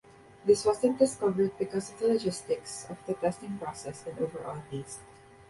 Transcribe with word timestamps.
This 0.45 0.65
wasn't 0.65 0.97
discovered 0.97 1.55
because 1.59 1.91
of 1.91 1.99
the 1.99 2.07
logistics 2.07 2.89
of 2.89 2.97
the 3.05 3.13
testing 3.13 3.59
process 3.59 4.03
and 4.07 4.17
overall 4.17 4.59
haste. 4.71 5.01